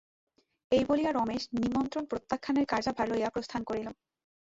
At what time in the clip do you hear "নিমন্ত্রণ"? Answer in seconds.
1.55-2.03